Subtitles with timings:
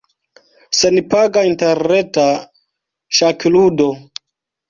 [0.77, 2.25] Senpaga interreta
[3.19, 3.91] ŝakludo.